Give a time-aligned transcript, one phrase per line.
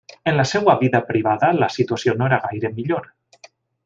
[0.29, 3.07] En la seva vida privada, la situació no era gaire millor.